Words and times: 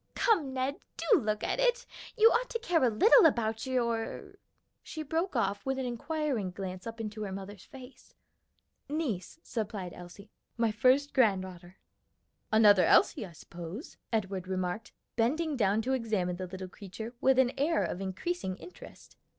"Come, 0.15 0.51
Ned, 0.51 0.77
do 0.97 1.19
look 1.19 1.43
at 1.43 1.59
it. 1.59 1.85
You 2.17 2.31
ought 2.31 2.49
to 2.49 2.57
care 2.57 2.83
a 2.83 2.89
little 2.89 3.23
about 3.27 3.67
your" 3.67 4.33
She 4.81 5.03
broke 5.03 5.35
off 5.35 5.63
with 5.63 5.77
an 5.77 5.85
inquiring 5.85 6.49
glance 6.49 6.87
up 6.87 6.99
into 6.99 7.21
her 7.21 7.31
mother's 7.31 7.65
face. 7.65 8.15
"Niece," 8.89 9.39
supplied 9.43 9.93
Elsie, 9.93 10.31
"my 10.57 10.71
first 10.71 11.13
granddaughter." 11.13 11.77
"Another 12.51 12.85
Elsie, 12.85 13.27
I 13.27 13.33
suppose," 13.33 13.97
Edward 14.11 14.47
remarked, 14.47 14.91
bending 15.17 15.55
down 15.55 15.83
to 15.83 15.93
examine 15.93 16.37
the 16.37 16.47
little 16.47 16.67
creature 16.67 17.13
with 17.21 17.37
an 17.37 17.51
air 17.55 17.83
of 17.83 18.01
increasing 18.01 18.57
interest. 18.57 19.17